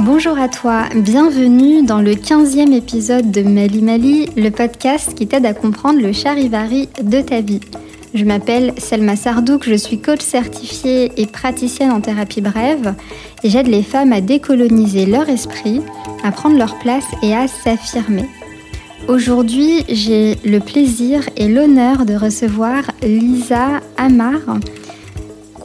[0.00, 5.46] Bonjour à toi, bienvenue dans le 15e épisode de Mali Mali, le podcast qui t'aide
[5.46, 7.60] à comprendre le charivari de ta vie.
[8.12, 12.94] Je m'appelle Selma Sardouk, je suis coach certifiée et praticienne en thérapie brève
[13.44, 15.80] et j'aide les femmes à décoloniser leur esprit,
[16.24, 18.28] à prendre leur place et à s'affirmer.
[19.06, 24.40] Aujourd'hui, j'ai le plaisir et l'honneur de recevoir Lisa Amar,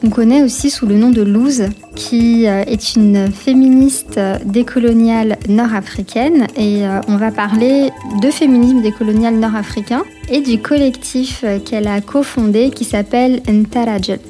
[0.00, 6.46] qu'on connaît aussi sous le nom de Luz, qui euh, est une féministe décoloniale nord-africaine.
[6.56, 7.90] Et euh, on va parler
[8.22, 14.20] de féminisme décolonial nord-africain et du collectif qu'elle a cofondé qui s'appelle Ntarajel.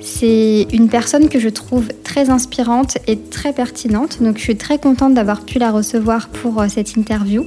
[0.00, 4.78] C'est une personne que je trouve très inspirante et très pertinente, donc je suis très
[4.78, 7.46] contente d'avoir pu la recevoir pour euh, cette interview.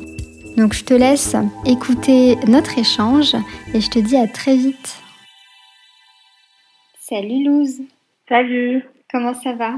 [0.57, 3.35] Donc je te laisse écouter notre échange
[3.73, 5.02] et je te dis à très vite.
[7.05, 7.81] Salut Louz.
[8.29, 8.81] Salut.
[9.11, 9.73] Comment ça va?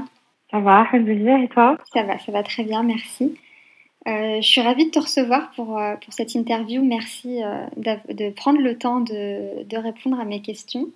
[0.52, 1.76] Ça va, Alhamdoulilah, et toi?
[1.92, 3.36] Ça va, ça va très bien, merci.
[4.06, 6.84] Euh, je suis ravie de te recevoir pour, euh, pour cette interview.
[6.84, 10.86] Merci euh, de prendre le temps de, de, répondre à mes questions.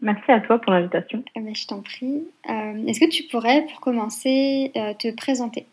[0.00, 1.22] Merci à toi pour l'invitation.
[1.36, 2.22] Eh ben, je t'en prie.
[2.48, 5.66] Est-ce que tu pourrais, pour commencer, te présenter?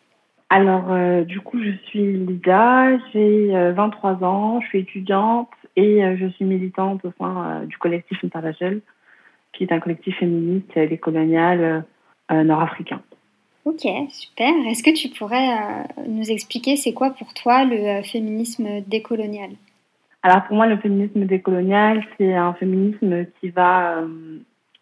[0.49, 6.27] Alors, du coup, je suis Lisa, j'ai 23 euh, ans, je suis étudiante et je
[6.31, 8.81] suis militante au sein du collectif Interlagel,
[9.53, 11.83] qui est un collectif féministe décolonial
[12.29, 13.01] nord-africain.
[13.65, 14.49] Ok, super.
[14.67, 19.51] Est-ce que tu pourrais nous expliquer c'est quoi pour toi le féminisme décolonial?
[20.23, 24.03] Alors, pour moi, le féminisme décolonial, c'est un féminisme qui va,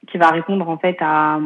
[0.08, 1.40] qui va répondre en fait à,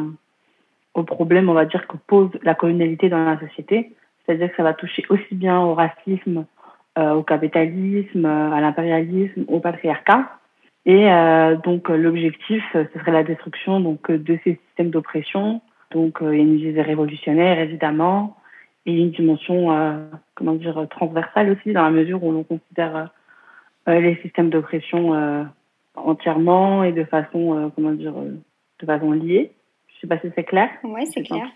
[0.94, 3.92] aux problèmes, on va dire, que pose la colonialité dans la société
[4.24, 6.46] c'est-à-dire que ça va toucher aussi bien au racisme,
[6.98, 10.38] euh, au capitalisme, à l'impérialisme, au patriarcat.
[10.86, 15.60] Et euh, donc l'objectif, ce serait la destruction donc de ces systèmes d'oppression.
[15.92, 18.36] Donc il y a une visée révolutionnaire évidemment
[18.86, 19.68] et une dimension
[20.34, 23.10] comment dire transversale aussi dans la mesure où l'on considère
[23.88, 25.12] euh, les systèmes d'oppression
[25.94, 28.14] entièrement et de façon comment dire
[28.80, 29.52] de façon liée.
[29.94, 30.68] Je sais pas si c'est clair.
[30.82, 31.46] Oui, c'est clair.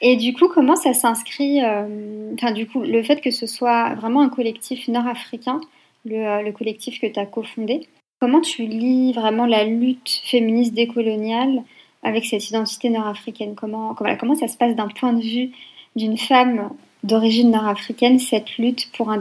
[0.00, 3.94] Et du coup, comment ça s'inscrit euh, Enfin, du coup, le fait que ce soit
[3.94, 5.60] vraiment un collectif nord-africain,
[6.04, 7.80] le, euh, le, collectif que tu as cofondé,
[8.20, 11.62] comment tu lis vraiment la lutte féministe décoloniale
[12.02, 13.54] avec cette identité nord-africaine?
[13.54, 13.94] Comment,
[14.34, 15.50] ça se passe d'un point de vue
[15.96, 16.70] d'une femme
[17.02, 19.18] d'origine nord-africaine, cette lutte pour un,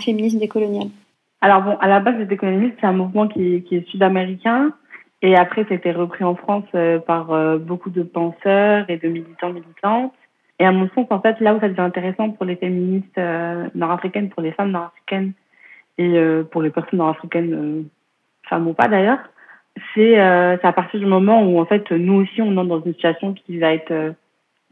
[0.00, 0.88] féminisme décolonial?
[1.40, 4.72] Alors bon, à la base, le décolonialisme, c'est un mouvement qui, est sud-américain.
[5.22, 9.52] Et après, c'était repris en France euh, par euh, beaucoup de penseurs et de militants
[9.52, 10.12] militantes.
[10.58, 13.66] Et à mon sens, en fait, là où ça devient intéressant pour les féministes euh,
[13.74, 15.32] nord-africaines, pour les femmes nord-africaines
[15.98, 16.14] et
[16.50, 17.88] pour les personnes nord-africaines,
[18.48, 19.18] femmes ou pas d'ailleurs,
[19.94, 23.34] c'est à partir du moment où en fait nous aussi on entre dans une situation
[23.34, 24.14] qui va être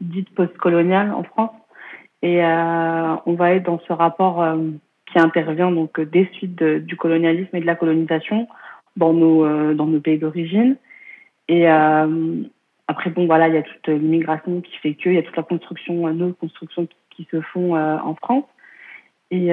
[0.01, 1.51] dite post-coloniale en France
[2.23, 4.43] et on va être dans ce rapport
[5.11, 8.47] qui intervient donc des suites du colonialisme et de la colonisation
[8.95, 10.77] dans nos, euh, dans nos pays d'origine.
[11.47, 12.43] Et euh,
[12.87, 15.35] après, bon, voilà, il y a toute l'immigration qui fait que, il y a toute
[15.35, 18.45] la construction, euh, nos constructions qui, qui se font en France.
[19.31, 19.49] Et,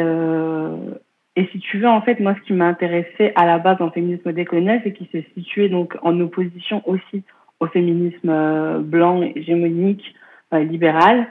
[1.37, 3.87] et si tu veux, en fait, moi, ce qui m'a intéressé à la base dans
[3.87, 7.25] le féminisme décolonial, c'est qu'il se situait donc en opposition aussi
[7.61, 10.15] au féminisme blanc, hégémonique,
[10.53, 11.27] libéral.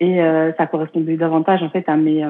[0.00, 0.18] Et
[0.58, 2.24] ça correspondait davantage, en fait, à mes,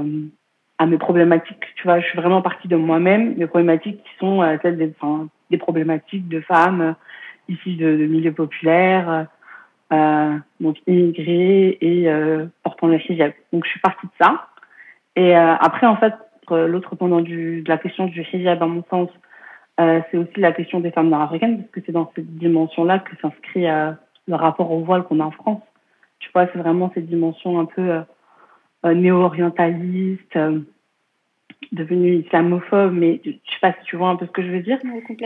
[0.78, 1.64] à mes problématiques.
[1.76, 4.92] Tu vois, je suis vraiment partie de moi-même, mes problématiques qui sont euh, celles des,
[5.00, 6.92] enfin, des problématiques de femmes euh,
[7.48, 9.26] issues de, de, milieux populaires,
[9.92, 13.32] euh, donc immigrées et euh, portant le hijab.
[13.52, 14.48] Donc je suis partie de ça.
[15.16, 16.14] Et euh, après, en fait,
[16.50, 19.08] l'autre pendant du, de la question du hijab, à mon sens,
[19.78, 23.66] c'est aussi la question des femmes nord-africaines, parce que c'est dans cette dimension-là que s'inscrit
[23.66, 25.62] le rapport au voile qu'on a en France.
[26.20, 28.02] Tu vois, c'est vraiment cette dimension un peu
[28.84, 30.60] euh, néo-orientaliste, euh,
[31.72, 34.60] devenu islamophobe, mais je sais pas si tu vois un peu ce que je veux
[34.60, 34.78] dire.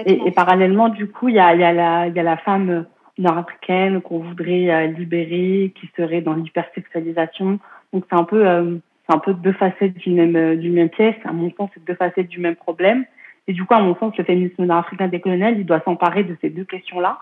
[0.07, 2.87] et, et, parallèlement, du coup, il y a, y, a la, y a la femme
[3.19, 7.59] nord-africaine qu'on voudrait euh, libérer, qui serait dans l'hypersexualisation.
[7.93, 11.17] Donc c'est un peu, c'est un peu deux facettes du même, du même pièce.
[11.25, 13.05] À mon sens, c'est deux facettes du même problème.
[13.47, 16.51] Et du coup, à mon sens, le féminisme nord-africain décolonial, il doit s'emparer de ces
[16.51, 17.21] deux questions-là,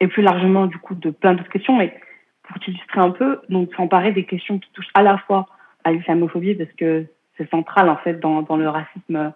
[0.00, 1.76] et plus largement, du coup, de plein d'autres questions.
[1.76, 1.92] Mais
[2.44, 5.46] pour t'illustrer un peu, donc s'emparer des questions qui touchent à la fois
[5.82, 7.06] à l'islamophobie parce que
[7.36, 9.32] c'est central en fait dans, dans le racisme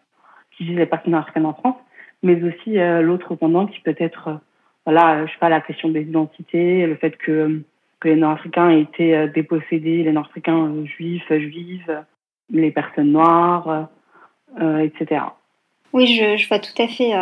[0.52, 1.76] qui vise les personnes africaines en France,
[2.22, 4.34] mais aussi euh, l'autre pendant qui peut être, euh,
[4.86, 7.62] voilà, je sais pas, la question des identités, le fait que,
[8.00, 12.04] que les Nord-Africains aient été euh, dépossédés, les Nord-Africains juifs, juives,
[12.50, 13.88] les personnes noires,
[14.58, 15.20] etc.
[15.92, 17.12] Oui, je, vois tout à fait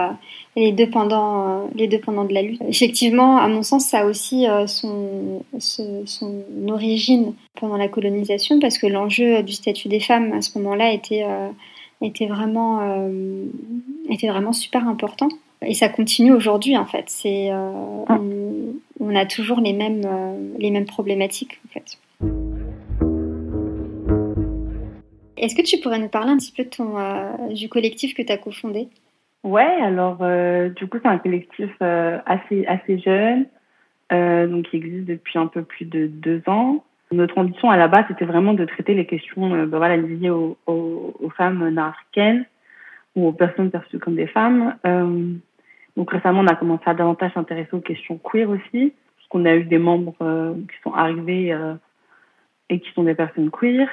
[0.55, 2.63] les, deux pendant, les deux pendant de la lutte.
[2.69, 8.87] Effectivement, à mon sens, ça a aussi son, son origine pendant la colonisation, parce que
[8.87, 11.25] l'enjeu du statut des femmes à ce moment-là était,
[12.01, 13.09] était, vraiment,
[14.09, 15.29] était vraiment super important.
[15.67, 17.05] Et ça continue aujourd'hui, en fait.
[17.09, 18.19] C'est, ah.
[19.01, 20.03] on, a toujours les mêmes,
[20.59, 21.99] les mêmes problématiques, en fait.
[25.37, 28.23] Est-ce que tu pourrais nous parler un petit peu de ton, euh, du collectif que
[28.23, 28.89] tu as cofondé?
[29.45, 33.47] Ouais, alors euh, du coup c'est un collectif euh, assez assez jeune,
[34.11, 36.85] donc qui existe depuis un peu plus de deux ans.
[37.13, 40.57] Notre ambition à la base c'était vraiment de traiter les questions ben voilà, liées aux,
[40.67, 42.47] aux, femmes nord-africaines
[43.15, 44.75] ou aux personnes perçues comme des femmes.
[45.97, 49.55] Donc récemment on a commencé à davantage s'intéresser aux questions queer aussi, parce qu'on a
[49.55, 50.15] eu des membres
[50.69, 51.55] qui sont arrivés
[52.69, 53.89] et qui sont des personnes queer.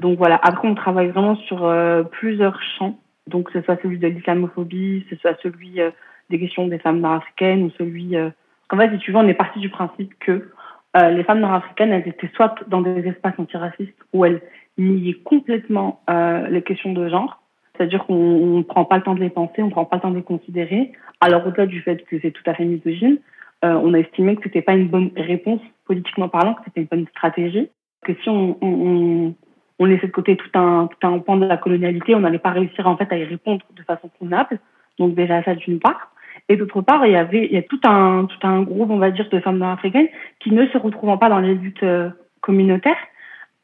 [0.00, 2.98] Donc voilà, après on travaille vraiment sur euh, plusieurs champs.
[3.26, 5.90] Donc que ce soit celui de l'islamophobie, que ce soit celui euh,
[6.30, 8.16] des questions des femmes nord-africaines ou celui...
[8.16, 8.30] Euh...
[8.70, 10.50] En fait, si tu veux, on est parti du principe que
[10.96, 14.42] euh, les femmes nord-africaines, elles étaient soit dans des espaces antiracistes où elles
[14.78, 16.02] niaient complètement
[16.50, 17.40] les questions de genre,
[17.76, 20.02] c'est-à-dire qu'on ne prend pas le temps de les penser, on ne prend pas le
[20.02, 20.92] temps de les considérer.
[21.20, 23.18] Alors au-delà du fait que c'est tout à fait misogyne,
[23.62, 27.06] on a estimé que c'était pas une bonne réponse politiquement parlant, que c'était une bonne
[27.08, 27.70] stratégie
[28.04, 29.34] que si on, on,
[29.78, 32.50] on, laissait de côté tout un, tout un pan de la colonialité, on n'allait pas
[32.50, 34.60] réussir en fait à y répondre de façon convenable.
[34.98, 36.12] Donc déjà ça d'une part.
[36.48, 38.98] Et d'autre part, il y avait il y a tout un tout un groupe, on
[38.98, 40.08] va dire, de femmes africaines
[40.40, 42.10] qui ne se retrouvant pas dans les luttes euh,
[42.40, 42.96] communautaires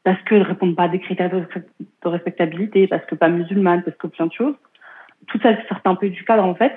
[0.03, 1.45] parce qu'elles ne répondent pas à des critères de,
[2.03, 4.55] respectabilité, parce que pas musulmanes, parce que plein de choses.
[5.27, 6.73] Tout ça sortent un peu du cadre en fait.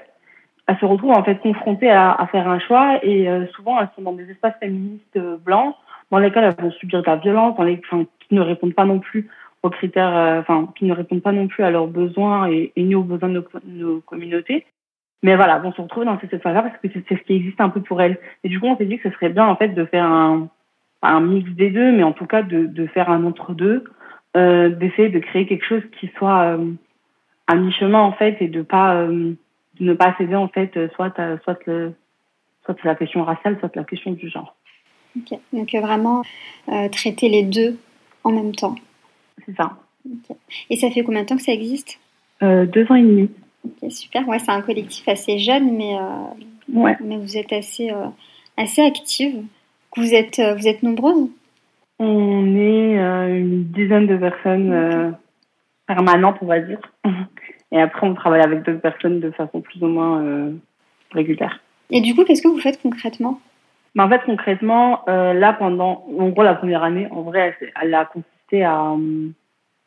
[0.67, 4.03] Elles se retrouvent en fait confrontées à, faire un choix et euh, souvent elles sont
[4.03, 5.75] dans des espaces féministes euh, blancs
[6.11, 8.85] dans lesquelles elles vont subir de la violence, dans les, enfin, qui ne répondent pas
[8.85, 9.29] non plus
[9.63, 12.95] aux critères, euh, enfin, qui ne répondent pas non plus à leurs besoins et, ni
[12.95, 14.67] aux besoins de nos, communautés.
[15.23, 17.71] Mais voilà, vont se retrouver dans cette phase-là parce que c'est ce qui existe un
[17.71, 18.19] peu pour elles.
[18.45, 20.49] Et du coup, on s'est dit que ce serait bien, en fait, de faire un,
[21.09, 23.85] un mix des deux, mais en tout cas, de, de faire un entre-deux,
[24.37, 26.73] euh, d'essayer de créer quelque chose qui soit euh,
[27.47, 29.35] à mi-chemin, en fait, et de pas, euh,
[29.81, 31.93] de ne pas céder, en fait, soit, à, soit, le,
[32.65, 34.55] soit la question raciale, soit la question du genre.
[35.53, 36.23] Donc euh, vraiment
[36.91, 37.79] traiter les deux
[38.25, 38.75] en même temps.
[39.47, 39.77] C'est ça.
[40.71, 42.01] Et ça fait combien de temps que ça existe?
[42.41, 43.31] Deux ans et demi.
[43.91, 44.27] super.
[44.27, 45.97] Ouais, c'est un collectif assez jeune, mais,
[46.73, 46.97] ouais.
[47.01, 47.93] mais vous êtes assez,
[48.57, 49.45] assez active.
[49.97, 51.31] Vous êtes, vous êtes nombreuses
[51.99, 55.17] On est une dizaine de personnes
[55.87, 56.81] permanentes, on va dire.
[57.73, 60.51] Et après, on travaille avec d'autres personnes de façon plus ou moins
[61.13, 61.61] régulière.
[61.91, 63.41] Et du coup, qu'est-ce que vous faites concrètement?
[63.95, 67.95] Mais en fait, concrètement, euh, là, pendant, en gros, la première année, en vrai, elle,
[67.95, 68.95] a consisté à,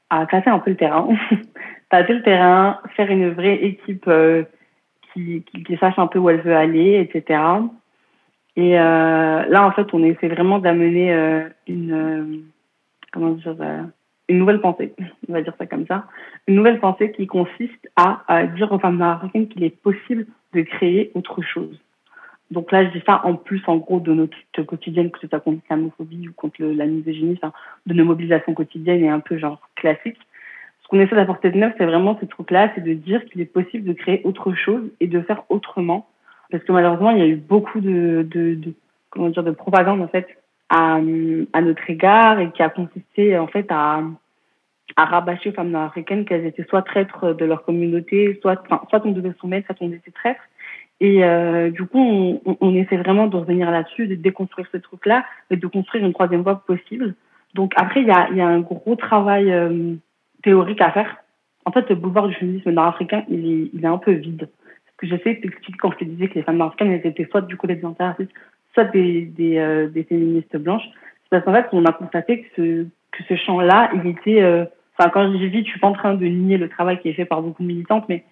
[0.10, 1.10] à casser un peu le terrain,
[1.90, 4.44] tâter le terrain, faire une vraie équipe euh,
[5.14, 7.42] qui, qui, qui, sache un peu où elle veut aller, etc.
[8.58, 12.38] Et euh, là, en fait, on essaie vraiment d'amener euh, une, euh,
[13.14, 13.56] comment dire,
[14.28, 14.94] une nouvelle pensée,
[15.30, 16.06] on va dire ça comme ça,
[16.48, 21.12] une nouvelle pensée qui consiste à, dire aux femmes africaines qu'il est possible de créer
[21.14, 21.80] autre chose
[22.50, 25.42] donc là, je dis ça en plus, en gros, de notre quotidienne, que ce soit
[25.42, 27.38] contre l'islamophobie ou contre la misogynie,
[27.86, 30.18] de nos mobilisations quotidiennes et un peu genre classique.
[30.82, 33.46] Ce qu'on essaie d'apporter de neuf, c'est vraiment ce truc-là, c'est de dire qu'il est
[33.46, 36.08] possible de créer autre chose et de faire autrement.
[36.52, 38.74] Parce que malheureusement, il y a eu beaucoup de, de, de
[39.10, 40.28] comment dire, de propagande, en fait,
[40.70, 44.02] à, à notre égard et qui a consisté, en fait, à,
[44.96, 49.06] à rabâcher aux femmes nord-africaines qu'elles étaient soit traîtres de leur communauté, soit, enfin, soit
[49.06, 50.42] on devait soumettre, soit on était traîtres.
[51.00, 55.26] Et euh, du coup, on, on, essaie vraiment de revenir là-dessus, de déconstruire ce truc-là
[55.52, 57.14] et de construire une troisième voie possible.
[57.54, 59.94] Donc après, il y a, y a, un gros travail euh,
[60.42, 61.18] théorique à faire.
[61.66, 64.50] En fait, le boulevard du féminisme nord-africain, il il est un peu vide.
[64.98, 67.56] Que j'essaie d'expliquer quand je te disais que les femmes nord-africaines, elles étaient soit du
[67.56, 68.32] côté des antiracistes,
[68.74, 70.88] soit des, des, euh, des féministes blanches.
[71.24, 74.42] C'est parce qu'en fait, on a constaté que ce, que ce champ-là, il était...
[74.42, 74.66] Euh,
[74.98, 77.14] enfin, quand je dis je suis pas en train de nier le travail qui est
[77.14, 78.24] fait par beaucoup de militantes, mais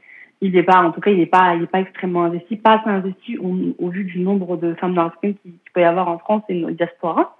[0.41, 2.79] il n'est pas, en tout cas, il n'est pas, il est pas extrêmement investi, pas
[2.79, 6.43] assez investi au, vu du nombre de femmes nord-africaines qu'il peut y avoir en France
[6.49, 7.37] et une diaspora.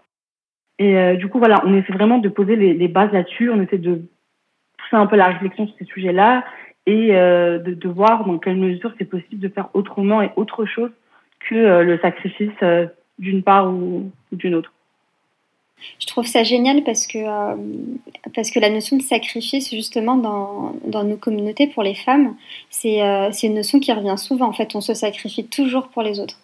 [0.79, 3.62] Et euh, du coup, voilà, on essaie vraiment de poser les, les bases là-dessus, on
[3.62, 4.01] essaie de
[4.77, 6.44] pousser un peu la réflexion sur ces sujets-là
[6.86, 10.65] et euh, de, de, voir dans quelle mesure c'est possible de faire autrement et autre
[10.65, 10.92] chose
[11.50, 12.86] que euh, le sacrifice euh,
[13.20, 14.72] d'une part ou, ou d'une autre.
[16.00, 17.56] Je trouve ça génial parce que, euh,
[18.34, 22.36] parce que la notion de sacrifice, justement, dans, dans nos communautés pour les femmes,
[22.70, 24.48] c'est euh, une notion qui revient souvent.
[24.48, 26.39] En fait, on se sacrifie toujours pour les autres.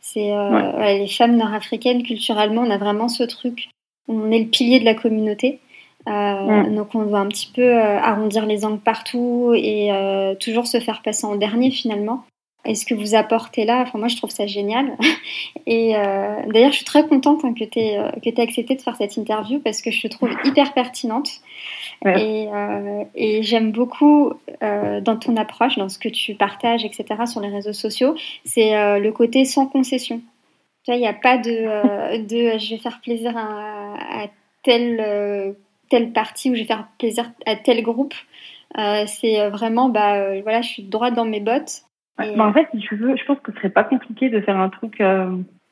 [0.00, 3.68] C'est euh, les femmes nord-africaines, culturellement, on a vraiment ce truc.
[4.08, 5.60] On est le pilier de la communauté.
[6.06, 6.74] Mm.
[6.74, 9.90] Donc on doit un petit peu arrondir les angles partout et
[10.40, 12.24] toujours se faire passer en dernier finalement.
[12.66, 14.96] Et ce que vous apportez là, enfin moi je trouve ça génial.
[15.66, 18.96] Et euh, d'ailleurs je suis très contente hein, que tu aies, euh, accepté de faire
[18.96, 21.30] cette interview parce que je te trouve hyper pertinente.
[22.04, 27.04] Et, euh, et j'aime beaucoup dans ton approche, dans ce que tu partages, etc.
[27.26, 28.14] sur les réseaux sociaux,
[28.44, 30.20] c'est le côté sans concession.
[30.84, 34.26] Tu vois, il n'y a pas de, de je vais faire plaisir à, à
[34.62, 35.54] telle,
[35.90, 38.14] telle partie ou je vais faire plaisir à tel groupe.
[39.06, 41.84] c'est vraiment, bah, voilà, je suis droite dans mes bottes
[42.36, 44.56] bah, en fait, si tu veux, je pense que ce serait pas compliqué de faire
[44.56, 45.00] un truc.
[45.00, 45.30] Euh,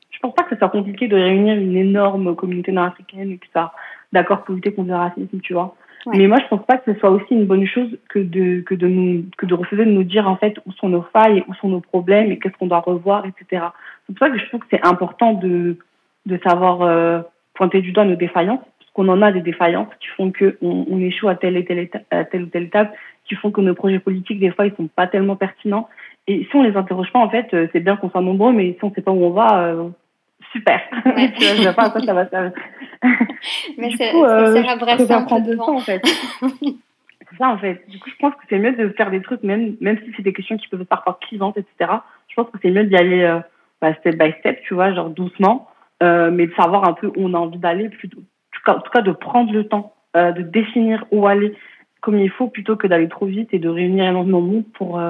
[0.09, 3.45] je pense pas que ce soit compliqué de réunir une énorme communauté nord-africaine et que
[3.53, 3.73] ça,
[4.11, 5.75] d'accord pour lutter contre le racisme, tu vois.
[6.07, 8.73] Mais moi, je pense pas que ce soit aussi une bonne chose que de que
[8.73, 11.53] de nous que de refuser de nous dire en fait où sont nos failles, où
[11.55, 13.65] sont nos problèmes et qu'est-ce qu'on doit revoir, etc.
[14.07, 15.77] C'est pour ça que je trouve que c'est important de
[16.25, 17.21] de savoir euh,
[17.53, 18.63] pointer du doigt nos défaillances,
[18.99, 22.25] qu'on en a des défaillances qui font que on, échoue à telle et telle à
[22.25, 25.07] telle ou telle étape, qui font que nos projets politiques des fois ils sont pas
[25.07, 25.87] tellement pertinents
[26.27, 28.75] et si on les interroge pas, en fait, euh, c'est bien qu'on soit nombreux, mais
[28.77, 29.89] si on sait pas où on va, euh,
[30.51, 30.79] super.
[31.05, 31.33] Ouais.
[31.39, 32.51] je sais pas à quoi ça va servir.
[33.79, 36.01] Mais c'est coup, euh, ça sert à prendre de temps, en fait.
[36.05, 37.81] c'est ça, en fait.
[37.89, 40.21] Du coup, je pense que c'est mieux de faire des trucs, même, même si c'est
[40.21, 41.93] des questions qui peuvent être parfois clivantes, etc.
[42.27, 43.39] Je pense que c'est mieux d'y aller euh,
[43.81, 45.67] bah, step by step, tu vois, genre doucement,
[46.03, 48.21] euh, mais de savoir un peu où on a envie d'aller, plutôt.
[48.75, 51.53] En tout cas, de prendre le temps, euh, de définir où aller
[52.01, 55.01] comme il faut, plutôt que d'aller trop vite et de réunir énormément de monde pour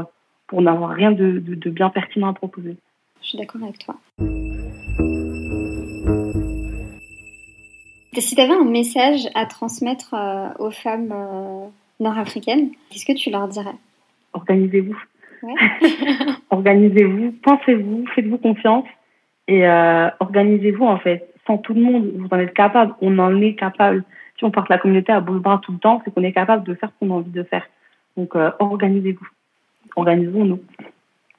[0.49, 2.75] pour n'avoir rien de, de, bien pertinent à proposer.
[3.21, 3.95] Je suis d'accord avec toi.
[8.17, 11.67] Si tu avais un message à transmettre euh, aux femmes euh,
[11.99, 13.75] nord-africaines, qu'est-ce que tu leur dirais?
[14.33, 14.97] Organisez-vous.
[15.43, 15.53] Ouais.
[16.49, 18.85] organisez-vous, pensez-vous, faites-vous confiance
[19.47, 21.28] et euh, organisez-vous en fait.
[21.49, 24.03] Sans tout le monde, vous en êtes capable, on en est capable.
[24.37, 26.31] Si on porte la communauté à bout de bras tout le temps, c'est qu'on est
[26.31, 27.67] capable de faire ce qu'on a envie de faire.
[28.15, 29.27] Donc organisez-vous
[29.95, 30.59] organisons-nous.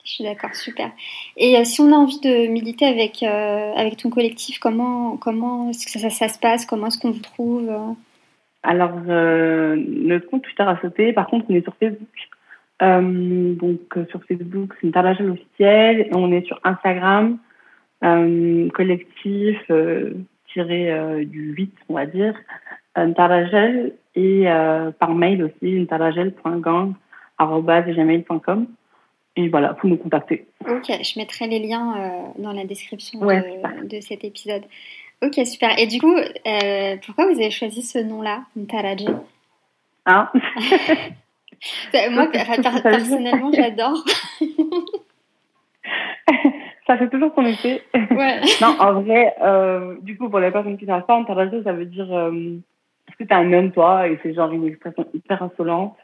[0.04, 0.90] Je suis d'accord, super.
[1.36, 5.70] Et euh, si on a envie de militer avec, euh, avec ton collectif, comment, comment
[5.70, 6.66] est-ce que ça, ça, se passe?
[6.66, 7.92] Comment est-ce qu'on vous trouve euh?
[8.64, 11.12] Alors, notre compte Twitter a sauté.
[11.12, 12.08] Par contre, on est sur Facebook.
[12.80, 16.00] donc, sur Facebook, c'est une Taragel officielle.
[16.00, 17.38] Et on est sur Instagram,
[18.00, 19.58] collectif
[20.52, 22.34] tiré du 8, on va dire,
[22.94, 23.94] Taragel.
[24.16, 24.46] Et
[24.98, 26.94] par mail aussi, taragel.gang
[27.38, 28.66] gmail.com.
[29.36, 30.46] Et voilà, vous nous contacter.
[30.68, 34.64] Ok, je mettrai les liens euh, dans la description de, cet épisode.
[35.22, 35.78] Ok, super.
[35.78, 39.08] Et du coup, euh, pourquoi vous avez choisi ce nom-là, Ntaraji
[40.04, 40.32] Ah
[42.10, 42.28] Moi,
[42.82, 44.04] personnellement, j'adore.
[46.90, 47.82] ça fait toujours son effet.
[47.94, 48.40] Ouais.
[48.60, 51.86] non, en vrai, euh, du coup, pour les personnes qui savent pas, Ntaraji, ça veut
[51.86, 52.10] dire
[53.10, 54.08] est-ce que tu es un homme, toi?
[54.08, 55.96] Et c'est genre une expression hyper insolente.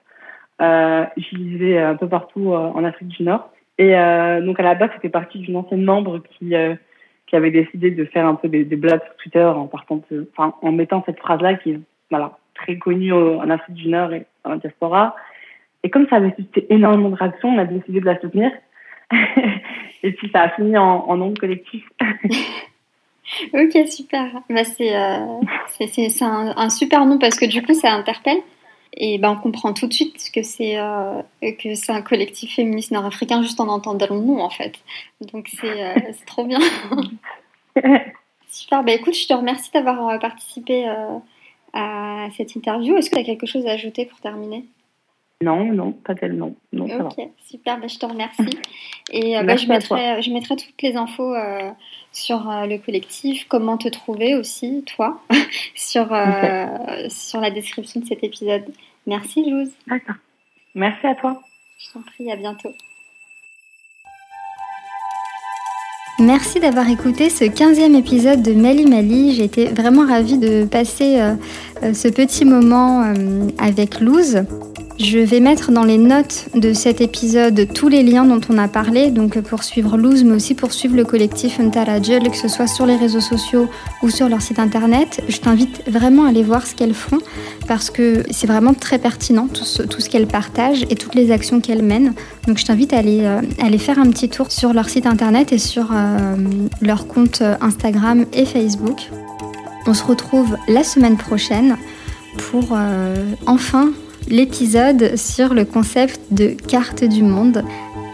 [0.61, 3.51] Euh, J'y vivais un peu partout euh, en Afrique du Nord.
[3.79, 6.75] Et euh, donc à la base, c'était partie d'une ancienne membre qui euh,
[7.27, 10.31] qui avait décidé de faire un peu des, des blagues sur Twitter en partant de,
[10.37, 14.27] enfin, en mettant cette phrase-là qui est voilà très connue en Afrique du Nord et
[14.45, 15.15] dans la diaspora.
[15.83, 18.51] Et comme ça avait suscité énormément de réactions, on a décidé de la soutenir.
[20.03, 21.85] et puis ça a fini en, en nom collectif.
[23.53, 24.43] ok, super.
[24.51, 25.41] Bah, c'est euh,
[26.21, 28.43] un, un, super nom parce que du coup, ça interpelle.
[28.99, 31.23] Et ben, on comprend tout de suite que c'est euh,
[31.89, 34.79] un collectif féministe nord-africain juste en entendant le nom en fait.
[35.33, 35.95] Donc c'est euh,
[36.27, 36.61] trop bien.
[38.51, 38.83] Super.
[38.85, 40.91] Bah écoute, je te remercie d'avoir euh, participé
[41.75, 42.97] à cette interview.
[42.97, 44.65] Est-ce que tu as quelque chose à ajouter pour terminer?
[45.43, 46.55] Non, non, pas tellement.
[46.73, 48.59] Non, ok, super, bah, je te remercie.
[49.13, 51.35] Et bah, je, mettrai, je mettrai toutes les infos
[52.13, 55.21] sur le collectif, comment te trouver aussi, toi,
[55.75, 56.07] sur,
[57.09, 58.65] sur la description de cet épisode.
[59.07, 59.71] Merci, Luz.
[59.87, 60.17] D'accord.
[60.75, 61.41] Merci à toi.
[61.79, 62.73] Je t'en prie, à bientôt.
[66.19, 69.35] Merci d'avoir écouté ce 15e épisode de Mali Mali.
[69.35, 71.35] J'étais vraiment ravie de passer euh,
[71.83, 74.43] euh, ce petit moment euh, avec Luz.
[74.99, 78.67] Je vais mettre dans les notes de cet épisode tous les liens dont on a
[78.67, 82.67] parlé, donc pour suivre Luz, mais aussi pour suivre le collectif Untarajel, que ce soit
[82.67, 83.69] sur les réseaux sociaux
[84.03, 85.23] ou sur leur site internet.
[85.29, 87.19] Je t'invite vraiment à aller voir ce qu'elles font,
[87.69, 91.83] parce que c'est vraiment très pertinent, tout ce, qu'elles partagent et toutes les actions qu'elles
[91.83, 92.15] mènent.
[92.47, 95.59] Donc je t'invite à aller, euh, faire un petit tour sur leur site internet et
[95.59, 96.37] sur euh,
[96.81, 99.11] leur compte Instagram et Facebook.
[99.87, 101.77] On se retrouve la semaine prochaine
[102.51, 103.15] pour euh,
[103.47, 103.91] enfin
[104.29, 107.65] l'épisode sur le concept de carte du monde.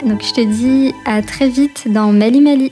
[0.05, 2.71] Donc je te dis à très vite dans Mali Mali.